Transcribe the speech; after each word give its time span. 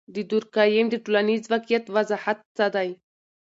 د 0.15 0.17
دورکهايم 0.31 0.87
د 0.89 0.95
ټولنیز 1.05 1.43
واقعیت 1.51 1.85
وضاحت 1.95 2.37
څه 2.57 2.65
دی؟ 2.75 2.89